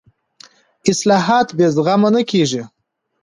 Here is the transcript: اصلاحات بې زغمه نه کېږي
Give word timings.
اصلاحات 0.91 1.47
بې 1.57 1.67
زغمه 1.75 2.09
نه 2.15 2.21
کېږي 2.29 2.63